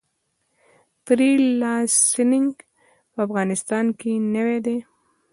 [1.03, 2.53] فری لانسینګ
[3.11, 4.77] په افغانستان کې نوی دی